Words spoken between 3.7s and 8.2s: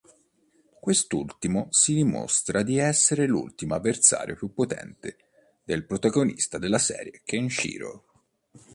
avversario più potente del protagonista della serie, Kenshiro.